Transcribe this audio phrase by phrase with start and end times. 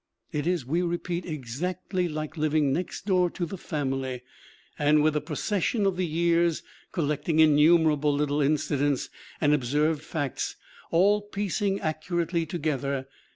[0.31, 4.23] It is, we repeat, exactly like living next door to the family
[4.79, 10.55] and, with the procession of the years, collecting innumerable little incidents and observed facts
[10.89, 13.05] all piec ing accurately together.